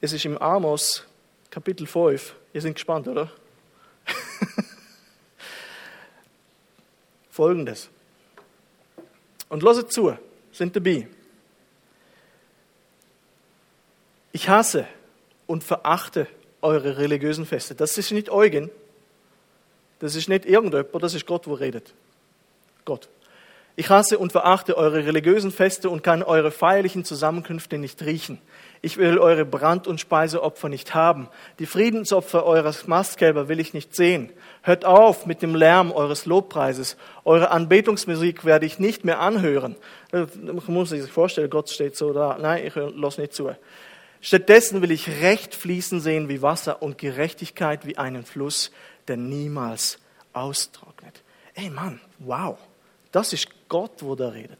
[0.00, 1.04] Es ist im Amos
[1.50, 2.34] Kapitel 5.
[2.52, 3.30] Ihr seid gespannt, oder?
[7.30, 7.88] Folgendes.
[9.48, 10.16] Und lasst zu,
[10.52, 11.08] sind dabei.
[14.32, 14.86] Ich hasse
[15.46, 16.28] und verachte
[16.60, 17.74] eure religiösen Feste.
[17.74, 18.70] Das ist nicht Eugen,
[19.98, 21.92] das ist nicht irgendjemand, das ist Gott, wo redet.
[22.84, 23.08] Gott.
[23.78, 28.38] Ich hasse und verachte eure religiösen Feste und kann eure feierlichen Zusammenkünfte nicht riechen.
[28.80, 31.28] Ich will eure Brand- und Speiseopfer nicht haben.
[31.58, 34.32] Die Friedensopfer eures Mastkälber will ich nicht sehen.
[34.62, 36.96] Hört auf mit dem Lärm eures Lobpreises.
[37.26, 39.76] Eure Anbetungsmusik werde ich nicht mehr anhören.
[40.10, 42.38] Man muss sich vorstellen, Gott steht so da.
[42.40, 43.50] Nein, ich lasse nicht zu.
[44.22, 48.70] Stattdessen will ich Recht fließen sehen wie Wasser und Gerechtigkeit wie einen Fluss,
[49.08, 49.98] der niemals
[50.32, 51.22] austrocknet.
[51.54, 52.58] Ey Mann, wow,
[53.12, 54.58] das ist Gott, wo da redet.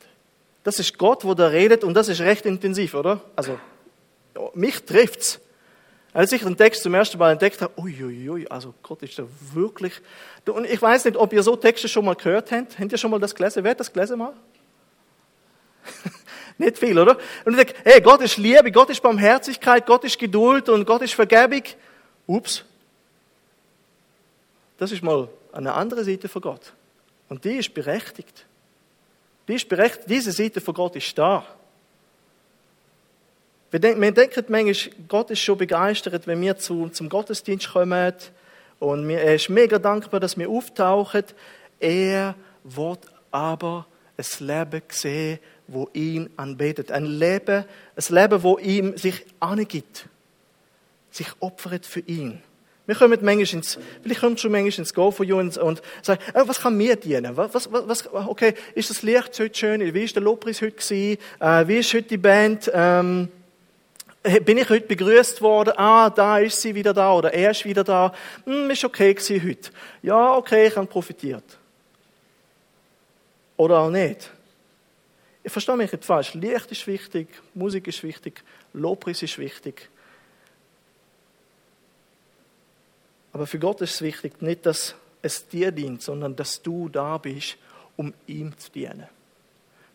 [0.63, 3.21] Das ist Gott, wo da redet und das ist recht intensiv, oder?
[3.37, 3.59] Also,
[4.55, 5.41] mich trifft's.
[6.13, 9.93] Als ich den Text zum ersten Mal entdeckt habe, uiuiui, also Gott ist da wirklich.
[10.47, 12.79] Und ich weiß nicht, ob ihr so Texte schon mal gehört habt.
[12.79, 13.63] Habt ihr schon mal das gelesen?
[13.63, 14.33] Wer hat das gelesen mal?
[16.59, 17.19] nicht viel, oder?
[17.45, 21.03] Und ich denke, hey, Gott ist Liebe, Gott ist Barmherzigkeit, Gott ist Geduld und Gott
[21.03, 21.63] ist Vergebung.
[22.27, 22.65] Ups,
[24.79, 26.73] das ist mal eine andere Seite von Gott.
[27.29, 28.47] Und die ist berechtigt.
[29.49, 30.09] Die ist berechtigt.
[30.09, 31.45] Diese Seite von Gott ist da.
[33.71, 34.75] Wir denken, manchmal,
[35.09, 38.15] Gott ist schon begeistert, wenn wir zu, zum Gottesdienst kommen.
[38.79, 41.25] Und er ist mega dankbar, dass wir auftauchen.
[41.81, 42.35] Er
[42.65, 43.87] wird aber
[44.17, 46.93] ein Leben sehen, wo ihn anbetet.
[46.93, 47.65] Ein Leben,
[47.97, 50.09] ein Leben, wo ihm sich angibt.
[51.11, 52.43] Sich opfert für ihn.
[52.87, 56.42] Wir kommen manchmal ins, vielleicht kommt schon manchmal ins Go von uns und sagen, oh,
[56.46, 57.37] was kann mir dienen?
[57.37, 59.94] Was, was, was, okay, ist das Licht heute schön?
[59.94, 61.20] Wie ist der Lobpreis heute gewesen?
[61.40, 62.70] Äh, wie ist heute die Band?
[62.72, 63.29] Ähm,
[64.44, 65.75] bin ich heute begrüßt worden?
[65.77, 68.12] Ah, da ist sie wieder da oder er ist wieder da.
[68.44, 69.70] Hm, ist okay gewesen heute.
[70.03, 71.59] Ja, okay, ich habe profitiert.
[73.57, 74.31] Oder auch nicht.
[75.42, 76.35] Ich verstehe mich nicht falsch.
[76.35, 79.88] Licht ist wichtig, Musik ist wichtig, Lobpreis ist wichtig.
[83.37, 87.18] Aber für Gott ist es wichtig, nicht, dass es dir dient, sondern dass du da
[87.18, 87.59] bist,
[87.94, 89.05] um ihm zu dienen.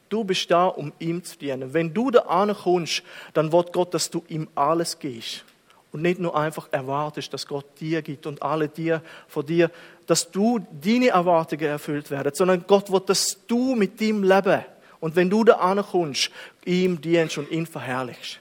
[0.10, 1.74] Du bist da, um ihm zu dienen.
[1.74, 3.02] Wenn du da ankommst,
[3.34, 5.44] dann wird Gott, dass du ihm alles gibst.
[5.92, 9.72] Und nicht nur einfach erwartest, dass Gott dir gibt und alle dir vor dir,
[10.06, 14.64] dass du deine Erwartungen erfüllt werden, sondern Gott wird, dass du mit ihm leben.
[15.00, 16.30] Und wenn du da ankommst,
[16.64, 18.41] ihm dienst und ihn verherrlichst.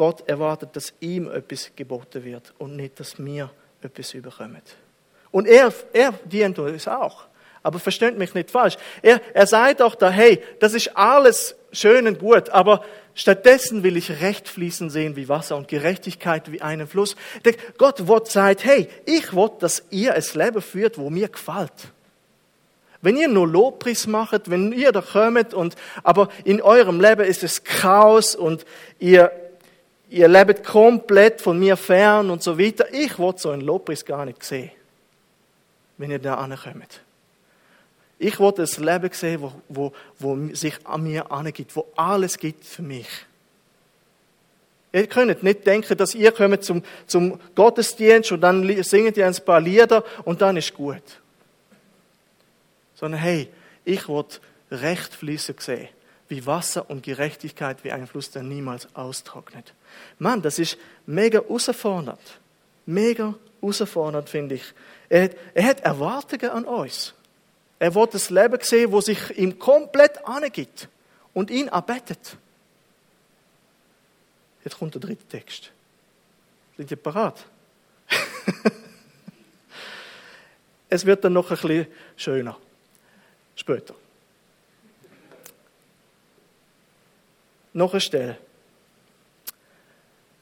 [0.00, 3.50] Gott erwartet, dass ihm etwas geboten wird und nicht, dass wir
[3.82, 4.62] etwas überkommen.
[5.30, 7.26] Und er, er dient uns auch.
[7.62, 8.78] Aber versteht mich nicht falsch.
[9.02, 12.82] Er, er sagt auch da, hey, das ist alles schön und gut, aber
[13.14, 17.14] stattdessen will ich Recht fließen sehen wie Wasser und Gerechtigkeit wie einen Fluss.
[17.76, 21.92] Gott wird sagt, hey, ich will, dass ihr ein Leben führt, wo mir gefällt.
[23.02, 27.44] Wenn ihr nur Lobpreis macht, wenn ihr da kommt und, aber in eurem Leben ist
[27.44, 28.64] es Chaos und
[28.98, 29.30] ihr
[30.10, 32.92] ihr lebt komplett von mir fern und so weiter.
[32.92, 34.70] Ich wollte so einen Lobpreis gar nicht sehen,
[35.96, 37.00] wenn ihr da ankommt.
[38.18, 42.64] Ich wollte ein Leben sehen, wo, wo, wo sich an mir angibt, wo alles gibt
[42.64, 43.08] für mich.
[44.92, 49.36] Ihr könnt nicht denken, dass ihr kommt zum, zum Gottesdienst und dann singt ihr ein
[49.44, 51.02] paar Lieder und dann ist gut.
[52.96, 53.48] Sondern hey,
[53.84, 55.88] ich wollte Recht fließen sehen,
[56.28, 59.72] wie Wasser und Gerechtigkeit wie ein Fluss, der niemals austrocknet.
[60.18, 60.76] Mann, das ist
[61.06, 62.20] mega herausfordernd.
[62.86, 64.64] Mega herausfordernd, finde ich.
[65.08, 67.14] Er hat, er hat Erwartungen an uns.
[67.78, 70.88] Er wird das Leben sehen, wo sich ihm komplett angibt
[71.32, 72.36] und ihn erbettet.
[74.64, 75.72] Jetzt kommt der dritte Text.
[76.76, 77.44] Sind ihr parat?
[80.88, 82.58] es wird dann noch ein bisschen schöner.
[83.56, 83.94] Später.
[87.72, 88.38] Noch eine Stelle.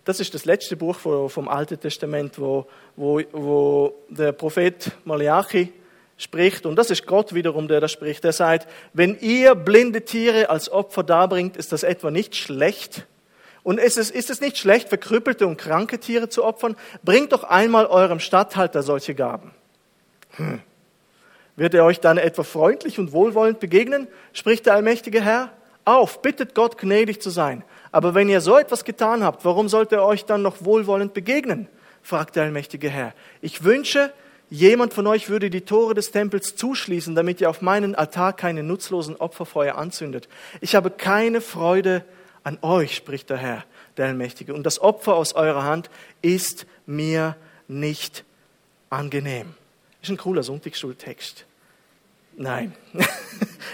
[0.08, 2.66] Das ist das letzte Buch vom Alten Testament, wo,
[2.96, 5.70] wo, wo der Prophet Malachi
[6.16, 6.64] spricht.
[6.64, 8.24] Und das ist Gott wiederum, der da spricht.
[8.24, 13.06] Er sagt, wenn ihr blinde Tiere als Opfer darbringt, ist das etwa nicht schlecht?
[13.62, 16.74] Und ist es, ist es nicht schlecht, verkrüppelte und kranke Tiere zu opfern?
[17.02, 19.50] Bringt doch einmal eurem Statthalter solche Gaben.
[20.36, 20.62] Hm.
[21.56, 24.08] Wird er euch dann etwa freundlich und wohlwollend begegnen?
[24.32, 25.52] Spricht der allmächtige Herr.
[25.88, 27.64] Auf, bittet Gott gnädig zu sein.
[27.92, 31.68] Aber wenn ihr so etwas getan habt, warum sollte er euch dann noch wohlwollend begegnen?
[32.02, 33.14] fragt der allmächtige Herr.
[33.40, 34.12] Ich wünsche,
[34.50, 38.62] jemand von euch würde die Tore des Tempels zuschließen, damit ihr auf meinen Altar keine
[38.62, 40.28] nutzlosen Opferfeuer anzündet.
[40.60, 42.04] Ich habe keine Freude
[42.44, 43.64] an euch, spricht der Herr,
[43.96, 44.54] der Allmächtige.
[44.54, 45.90] Und das Opfer aus eurer Hand
[46.22, 48.24] ist mir nicht
[48.90, 49.54] angenehm.
[50.02, 51.47] Ist ein cooler Sonntagsschultext.
[52.40, 52.72] Nein,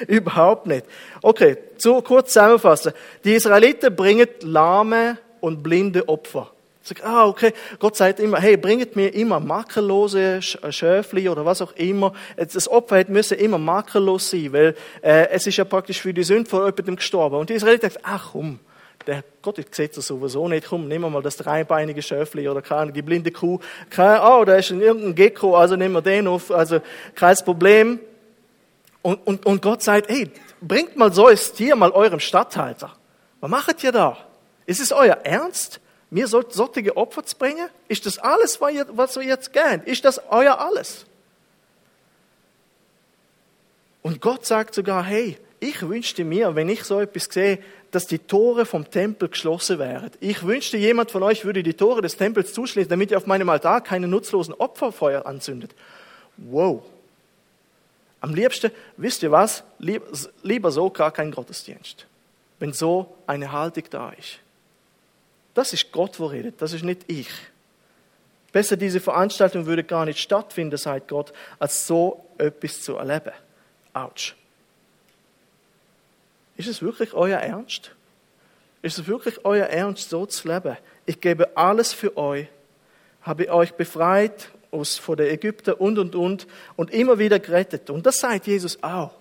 [0.08, 0.86] überhaupt nicht.
[1.20, 2.92] Okay, so kurz zusammenfassen.
[3.22, 6.50] Die Israeliten bringen lahme und blinde Opfer.
[6.82, 7.52] Sag, ah, okay.
[7.78, 12.14] Gott sagt immer, hey, bringt mir immer makellose Schöfli oder was auch immer.
[12.36, 16.48] Das Opfer müsse immer makellos sein, weil äh, es ist ja praktisch für die Sünde
[16.48, 17.36] von jemandem gestorben.
[17.36, 18.60] Und die Israeliten sagen, ach komm,
[19.06, 20.68] der Gott sieht das sowieso nicht.
[20.68, 23.60] Komm, nehmen wir mal das dreibeinige Schöfli oder keine, die blinde Kuh.
[23.90, 26.50] Keine, oh, da ist irgendein Gecko, also nehmen wir den auf.
[26.50, 26.80] Also
[27.14, 28.00] kein Problem.
[29.04, 30.30] Und, und, und Gott sagt, hey,
[30.62, 32.96] bringt mal so ein Tier mal eurem Statthalter.
[33.40, 34.16] Was macht ihr da?
[34.64, 35.80] Ist es euer Ernst?
[36.14, 37.68] mir solche Opfer zu bringen?
[37.88, 39.82] Ist das alles, was ihr, was ihr jetzt gern?
[39.82, 41.06] Ist das euer alles?
[44.00, 47.58] Und Gott sagt sogar, hey, ich wünschte mir, wenn ich so etwas sehe,
[47.90, 50.12] dass die Tore vom Tempel geschlossen wären.
[50.20, 53.48] Ich wünschte, jemand von euch würde die Tore des Tempels zuschließen, damit ihr auf meinem
[53.48, 55.74] Altar keine nutzlosen Opferfeuer anzündet.
[56.36, 56.84] Wow.
[58.24, 59.64] Am liebsten, wisst ihr was?
[59.78, 62.06] Lieber so gar kein Gottesdienst.
[62.58, 64.38] Wenn so eine Haltung da ist.
[65.52, 67.28] Das ist Gott, wo redet, das ist nicht ich.
[68.50, 73.32] Besser, diese Veranstaltung würde gar nicht stattfinden, sagt Gott, als so etwas zu erleben.
[73.92, 74.34] Autsch.
[76.56, 77.94] Ist es wirklich euer Ernst?
[78.80, 80.78] Ist es wirklich euer Ernst, so zu leben?
[81.04, 82.46] Ich gebe alles für euch,
[83.20, 87.88] habe euch befreit aus, von der Ägypter und, und, und, und immer wieder gerettet.
[87.88, 89.12] Und das sagt Jesus auch.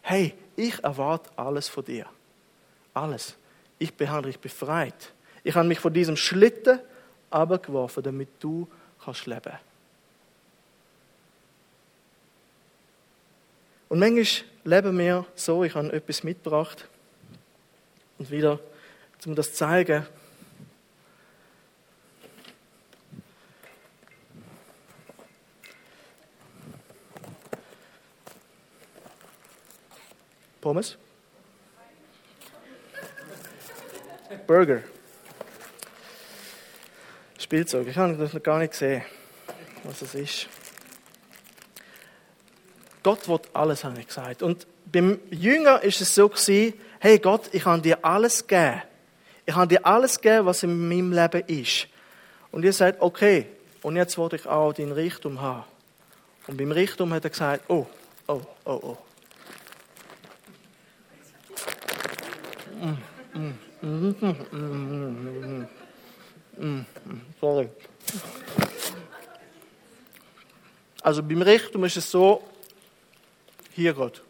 [0.00, 2.06] Hey, ich erwarte alles von dir.
[2.94, 3.36] Alles.
[3.78, 5.12] Ich behandle dich befreit.
[5.44, 6.78] Ich habe mich von diesem Schlitten
[7.30, 8.68] abgeworfen, damit du
[9.04, 9.52] kannst leben
[13.88, 14.24] Und manchmal
[14.64, 16.88] leben wir so, ich habe etwas mitgebracht
[18.18, 18.58] und wieder,
[19.26, 20.06] um das zu zeigen,
[30.62, 30.96] Pommes?
[34.46, 34.82] Burger.
[37.38, 37.88] Spielzeug.
[37.88, 39.02] Ich habe das noch gar nicht gesehen,
[39.84, 40.48] was es ist.
[43.02, 44.42] Gott wird alles, habe ich gesagt.
[44.42, 48.82] Und beim Jünger ist es so gewesen, hey Gott, ich habe dir alles gegeben.
[49.44, 51.88] Ich habe dir alles gegeben, was in meinem Leben ist.
[52.52, 53.48] Und ihr sagt, okay,
[53.82, 55.64] und jetzt wollte ich auch dein Reichtum haben.
[56.46, 57.86] Und beim Reichtum hat er gesagt, oh,
[58.28, 58.98] oh, oh, oh.
[62.70, 62.71] Mm, mm, mm, mm, mm, mm.
[62.71, 62.71] mm.
[62.71, 62.71] Mm,
[67.40, 67.68] sorry.
[71.02, 72.42] Also beim Richtum ist es so,
[73.72, 74.22] hier Gott.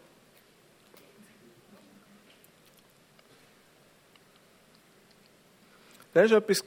[6.13, 6.63] Das war etwas,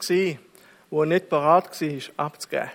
[0.90, 2.70] wo er nicht bereit war, abzugeben.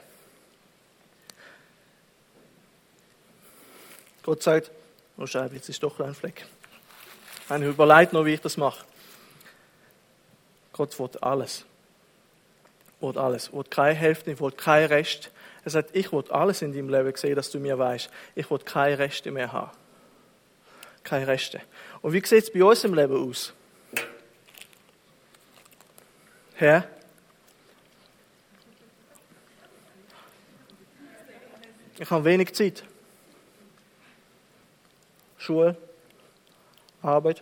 [4.23, 4.71] Gott sagt,
[5.17, 6.45] oh Scheibe, jetzt ist doch ein Fleck.
[7.45, 8.85] Ich habe überlegt noch, wie ich das mache.
[10.81, 11.65] Gott will alles
[13.01, 13.51] will alles.
[13.51, 15.31] Will keine Hälfte, will kein Rest.
[15.63, 18.09] Er sagt, ich will alles in deinem Leben sehen, dass du mir weißt.
[18.35, 19.71] Ich will keine Reste mehr haben.
[21.03, 21.61] keine Reste.
[22.01, 23.53] Und wie sieht es bei uns im Leben aus?
[26.55, 26.87] Herr?
[31.99, 32.83] Ich habe wenig Zeit.
[35.37, 35.75] Schule,
[37.01, 37.41] Arbeit,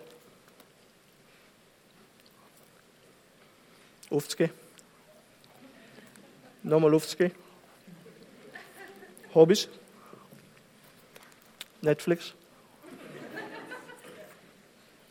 [4.09, 4.51] aufzugehen,
[6.63, 7.31] nochmal aufzugehen,
[9.33, 9.69] Hobbys,
[11.81, 12.33] Netflix,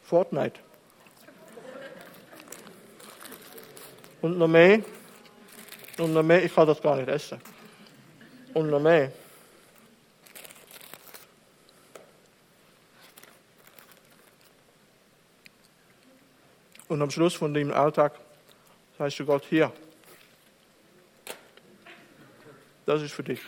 [0.02, 0.60] Fortnite.
[4.20, 4.82] Und noch mehr.
[5.98, 7.40] Und noch mehr, ich kann das gar nicht essen.
[8.54, 9.12] Und noch mehr.
[16.88, 18.18] Und am Schluss von dem Alltag
[18.98, 19.72] sagst du Gott, hier,
[22.84, 23.40] das ist für dich.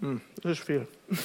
[0.00, 0.86] Hm, das ist viel.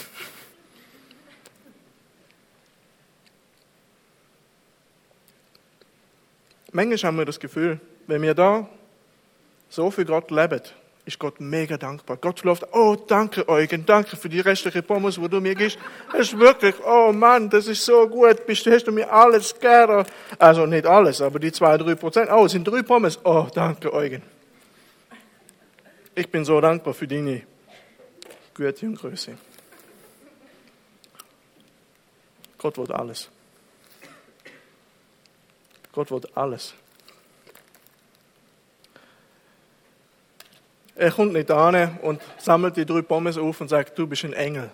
[6.71, 8.67] Manchmal haben wir das Gefühl, wenn wir da
[9.69, 10.61] so für Gott leben,
[11.05, 12.17] ist Gott mega dankbar.
[12.17, 15.77] Gott läuft, oh, danke Eugen, danke für die restliche Pommes, wo du mir gibst.
[16.13, 20.05] Es ist wirklich, oh Mann, das ist so gut, bist, hast du mir alles gerne.
[20.39, 22.29] Also nicht alles, aber die zwei, drei Prozent.
[22.31, 23.19] Oh, es sind drei Pommes.
[23.23, 24.21] Oh, danke Eugen.
[26.15, 27.41] Ich bin so dankbar für deine
[28.53, 29.37] Güte und Größe.
[32.57, 33.29] Gott wird alles.
[35.91, 36.73] Gott wird alles.
[40.95, 44.33] Er kommt nicht an und sammelt die drei Pommes auf und sagt, du bist ein
[44.33, 44.69] Engel.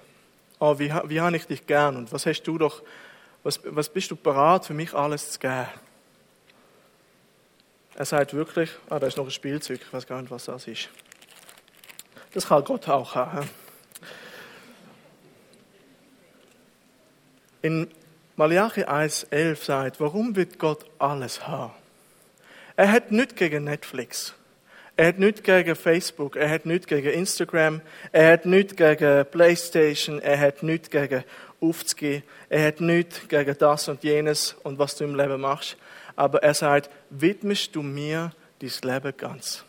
[0.59, 2.83] Oh, wie, wie habe ich dich gern und was hast du doch,
[3.43, 5.67] was, was bist du bereit für mich alles zu geben?
[7.95, 10.67] Er sagt wirklich, ah, da ist noch ein Spielzeug, ich weiß gar nicht, was das
[10.67, 10.89] ist.
[12.33, 13.49] Das kann Gott auch haben.
[17.61, 17.89] In
[18.35, 21.73] Malachi 1,11 sagt, warum wird Gott alles haben?
[22.77, 24.33] Er hat nichts gegen Netflix.
[24.99, 27.79] Er hat nichts gegen Facebook, er hat nichts gegen Instagram,
[28.11, 31.23] er hat nichts gegen Playstation, er hat nichts gegen
[31.61, 35.77] aufzugehen, er hat nichts gegen das und jenes und was du im Leben machst.
[36.17, 39.63] Aber er sagt, widmest du mir dein Leben ganz.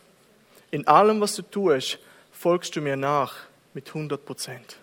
[0.69, 1.99] In allem, was du tust,
[2.33, 3.37] folgst du mir nach
[3.73, 4.79] mit 100 Prozent.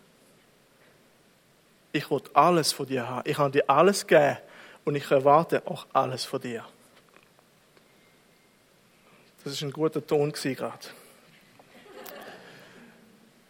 [1.92, 3.28] Ich will alles von dir haben.
[3.30, 4.38] Ich habe dir alles gegeben
[4.86, 6.64] und ich erwarte auch alles von dir.
[9.48, 10.88] Das ist ein guter Ton gerade.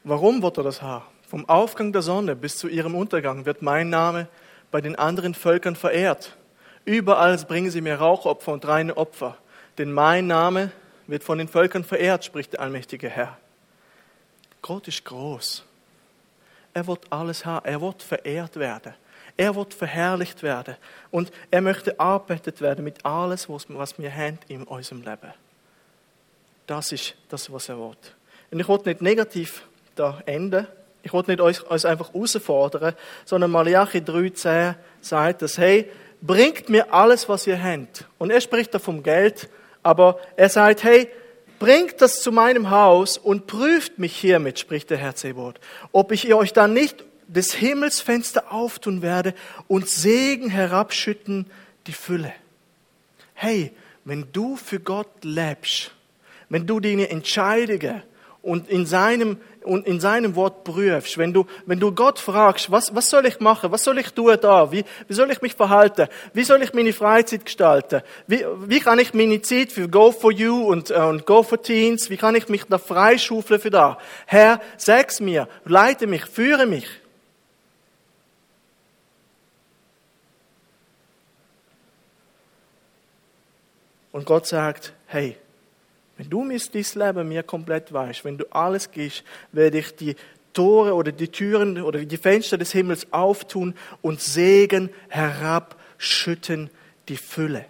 [0.05, 1.05] Warum wird er das haben?
[1.27, 4.29] Vom Aufgang der Sonne bis zu ihrem Untergang wird mein Name
[4.71, 6.37] bei den anderen Völkern verehrt.
[6.85, 9.39] Überall bringen sie mir Rauchopfer und reine Opfer,
[9.77, 10.71] denn mein Name
[11.09, 13.37] wird von den Völkern verehrt, spricht der allmächtige Herr.
[14.63, 15.65] Gott ist groß.
[16.75, 17.67] Er wird alles haben.
[17.67, 18.95] Er wird verehrt werden.
[19.37, 20.77] Er wird verherrlicht werden.
[21.11, 25.33] Und er möchte arbeitet werden mit alles, was wir haben in unserem Leben.
[26.69, 27.97] Das ist das, was er will.
[28.51, 29.63] Und ich will nicht negativ
[29.97, 30.67] da enden.
[31.03, 36.93] Ich will nicht euch, euch einfach herausfordern, sondern Malachi 3,10 sagt das, hey, bringt mir
[36.93, 38.05] alles, was ihr habt.
[38.19, 39.49] Und er spricht da vom Geld,
[39.83, 41.09] aber er sagt, hey,
[41.59, 45.59] bringt das zu meinem Haus und prüft mich hiermit, spricht der Herr Zebot,
[45.93, 49.33] ob ich euch dann nicht des Himmelsfenster auftun werde
[49.69, 51.47] und Segen herabschütten
[51.87, 52.33] die Fülle.
[53.33, 53.73] Hey,
[54.05, 55.93] wenn du für Gott lebst,
[56.49, 58.03] wenn du deine Entscheidungen
[58.43, 62.95] und in seinem, und in seinem Wort prüfst, wenn du, wenn du Gott fragst, was,
[62.95, 66.09] was soll ich machen, was soll ich tun da, wie, wie soll ich mich verhalten,
[66.33, 70.33] wie soll ich meine Freizeit gestalten, wie, wie kann ich meine Zeit für Go for
[70.33, 73.99] You und, äh, und Go for Teens, wie kann ich mich da freischaufeln für da?
[74.27, 76.89] Herr, sag's mir, leite mich, führe mich.
[84.13, 85.37] Und Gott sagt, hey,
[86.19, 90.17] wenn du mir dein Leben mir komplett weißt, wenn du alles gehst, werde ich die
[90.53, 96.71] Tore oder die Türen oder die Fenster des Himmels auftun und Segen herabschütten
[97.09, 97.65] die Fülle.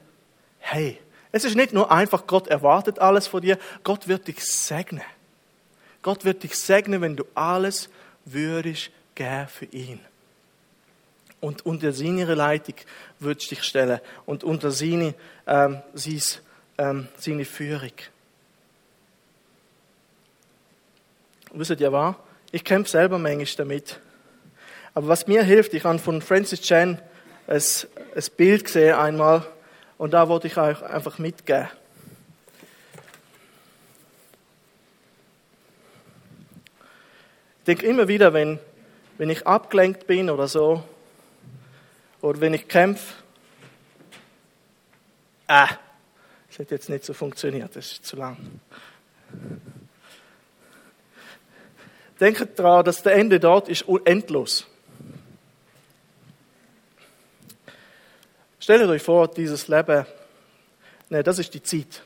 [0.61, 0.99] Hey,
[1.31, 5.05] es ist nicht nur einfach, Gott erwartet alles von dir, Gott wird dich segnen.
[6.01, 7.91] Gott wird dich segnen, wenn du alles
[8.25, 10.01] würdest geben für ihn.
[11.41, 12.77] Und unter seine Leitung
[13.19, 15.15] würdest du dich stellen und unter seine,
[15.47, 15.83] ähm,
[16.79, 17.93] ähm, seine Führung.
[21.53, 22.15] Wisst ihr was?
[22.53, 24.01] Ich kämpfe selber manchmal damit.
[24.95, 27.01] Aber was mir hilft, ich habe von Francis Chan
[27.47, 27.63] ein,
[28.15, 29.47] ein Bild gesehen einmal
[29.97, 31.69] und da wollte ich euch einfach mitgeben.
[37.61, 38.59] Ich denke immer wieder, wenn
[39.19, 40.83] wenn ich abgelenkt bin oder so,
[42.23, 43.15] oder wenn ich kämpfe,
[45.49, 45.69] ah,
[46.49, 48.61] das hat jetzt nicht so funktioniert, das ist zu lang.
[52.21, 54.67] Denkt daran, dass der Ende dort ist endlos.
[58.59, 60.05] Stellt euch vor, dieses Leben,
[61.09, 62.03] ne, das ist die Zeit.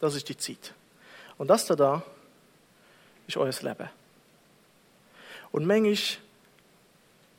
[0.00, 0.72] Das ist die Zeit.
[1.36, 2.02] Und das da, da
[3.26, 3.90] ist euer Leben.
[5.50, 5.96] Und manchmal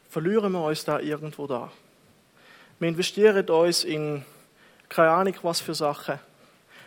[0.09, 1.71] verlieren wir uns da irgendwo da.
[2.79, 4.25] Wir investieren uns in
[4.89, 6.19] keine Ahnung was für Sachen,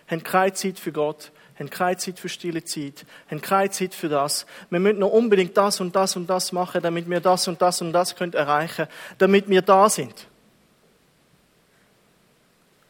[0.08, 4.08] haben keine Zeit für Gott, haben keine Zeit für stille Zeit, haben keine Zeit für
[4.08, 4.46] das.
[4.70, 7.80] Wir müssen noch unbedingt das und das und das machen, damit wir das und das
[7.80, 8.86] und das können erreichen,
[9.18, 10.26] damit wir da sind.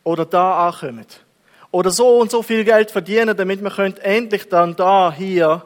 [0.05, 1.07] Oder da ankommen.
[1.71, 5.65] Oder so und so viel Geld verdienen, damit wir endlich dann da, hier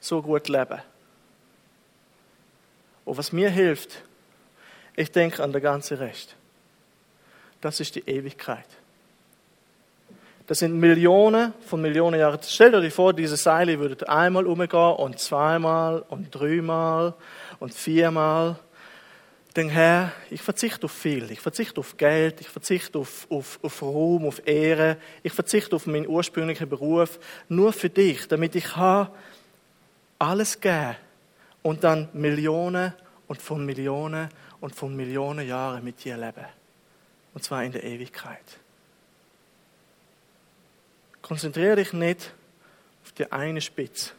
[0.00, 0.80] so gut leben.
[3.04, 4.02] Und was mir hilft,
[4.96, 6.36] ich denke an den ganzen Rest.
[7.60, 8.66] Das ist die Ewigkeit.
[10.46, 12.38] Das sind Millionen von Millionen Jahren.
[12.42, 17.14] Stellt euch vor, diese Seile würden einmal umgehen und zweimal und dreimal
[17.60, 18.56] und viermal.
[19.54, 21.30] Denn Herr, ich verzichte auf viel.
[21.30, 25.86] Ich verzichte auf Geld, ich verzichte auf, auf, auf Ruhm, auf Ehre, ich verzichte auf
[25.86, 28.66] meinen ursprünglichen Beruf, nur für dich, damit ich
[30.18, 30.96] alles geben
[31.62, 32.94] und dann Millionen
[33.28, 34.28] und von Millionen
[34.60, 36.46] und von Millionen Jahren mit dir leben.
[37.34, 38.61] Und zwar in der Ewigkeit.
[41.22, 42.32] Konzentriere dich nicht
[43.04, 44.10] auf die eine Spitze.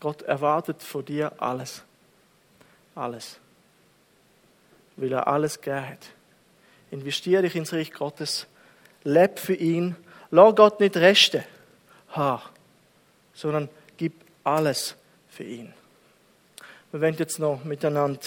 [0.00, 1.82] Gott erwartet von dir alles.
[2.94, 3.38] Alles.
[4.96, 6.06] Weil er alles gegeben hat.
[6.90, 8.46] Investiere dich ins Reich Gottes.
[9.02, 9.96] Leb für ihn.
[10.30, 11.44] Lass Gott nicht Reste
[12.10, 12.42] haben,
[13.32, 14.12] sondern gib
[14.44, 14.94] alles
[15.28, 15.72] für ihn.
[16.90, 18.20] Wir werden jetzt noch miteinander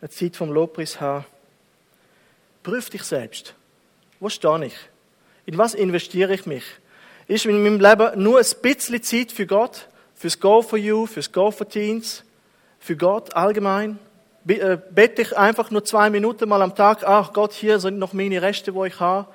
[0.00, 1.24] eine Zeit vom Lobpreis haben.
[2.62, 3.54] Prüf dich selbst.
[4.20, 4.89] Wo stehe ich?
[5.50, 6.62] In was investiere ich mich?
[7.26, 11.32] Ist in meinem Leben nur ein bisschen Zeit für Gott, fürs Go for You, fürs
[11.32, 12.22] Go for Teens,
[12.78, 13.98] für Gott allgemein?
[14.46, 18.12] Äh, bete ich einfach nur zwei Minuten mal am Tag, ach Gott, hier sind noch
[18.12, 19.26] meine Reste, wo ich habe?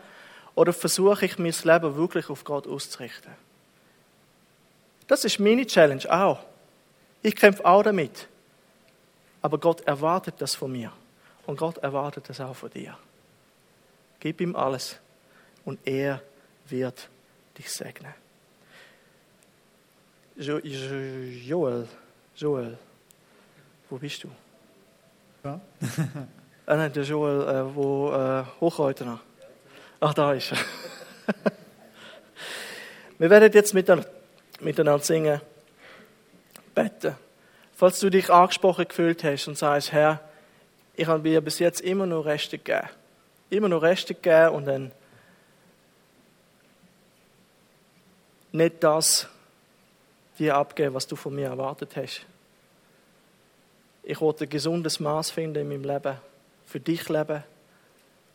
[0.56, 3.34] Oder versuche ich, mein Leben wirklich auf Gott auszurichten?
[5.08, 6.40] Das ist meine Challenge auch.
[7.24, 8.30] Ich kämpfe auch damit.
[9.42, 10.94] Aber Gott erwartet das von mir.
[11.46, 12.98] Und Gott erwartet das auch von dir.
[14.22, 15.02] Gib ihm alles
[15.66, 16.22] und er
[16.70, 17.10] wird
[17.58, 18.14] dich segnen.
[20.38, 21.88] Joel,
[22.36, 22.78] Joel,
[23.90, 24.30] wo bist du?
[25.44, 25.60] Ja.
[26.66, 29.20] ah nein, der Joel, äh, wo äh, Hochreutner.
[30.00, 30.58] Ach, da ist er.
[33.18, 35.40] Wir werden jetzt miteinander, singen,
[36.74, 37.16] beten.
[37.74, 40.20] Falls du dich angesprochen gefühlt hast und sagst, Herr,
[40.96, 42.90] ich habe dir bis jetzt immer nur Reste gegeben.
[43.50, 44.92] Immer nur Reste gegeben und dann
[48.56, 49.28] nicht das
[50.40, 52.26] dir abgeben, was du von mir erwartet hast.
[54.04, 56.18] Ich wollte ein gesundes Maß finden in meinem Leben.
[56.66, 57.44] Für dich leben.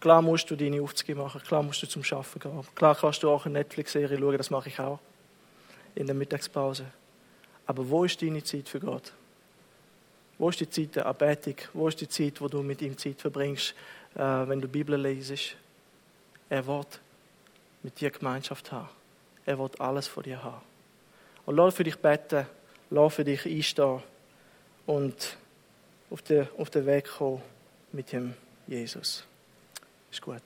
[0.01, 2.67] Klar musst du deine Aufzüge machen, klar musst du zum Arbeiten gehen.
[2.75, 4.99] Klar kannst du auch eine Netflix-Serie schauen, das mache ich auch.
[5.95, 6.87] In der Mittagspause.
[7.67, 9.13] Aber wo ist deine Zeit für Gott?
[10.39, 11.57] Wo ist die Zeit der Anbetung?
[11.75, 13.75] Wo ist die Zeit, wo du mit ihm Zeit verbringst,
[14.15, 15.57] äh, wenn du Bibel lesest?
[16.49, 17.01] Er wird
[17.83, 18.89] mit dir Gemeinschaft haben.
[19.47, 20.61] Er wird alles von dir haben.
[21.47, 22.47] Und lass für dich beten,
[22.91, 24.03] lass für dich einstehen
[24.87, 25.37] und
[26.11, 27.43] auf den, auf den Weg kommen
[27.93, 28.35] mit dem
[28.67, 29.25] Jesus.
[30.11, 30.43] Ist gut.